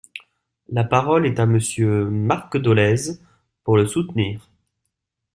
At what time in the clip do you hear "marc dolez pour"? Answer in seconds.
2.09-3.77